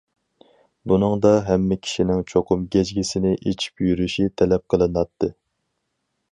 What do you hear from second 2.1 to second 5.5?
چوقۇم گەجگىسىنى ئېچىپ يۈرۈشى تەلەپ قىلىناتتى.